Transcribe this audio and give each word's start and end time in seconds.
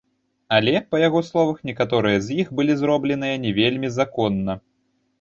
Але, 0.55 0.71
па 0.93 1.01
яго 1.07 1.21
словах, 1.27 1.59
некаторыя 1.71 2.17
з 2.25 2.41
іх 2.45 2.51
былі 2.63 2.81
зробленыя 2.83 3.35
не 3.47 3.57
вельмі 3.63 3.97
законна. 4.03 4.61